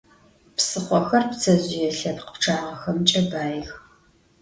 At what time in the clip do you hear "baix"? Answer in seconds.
3.31-3.67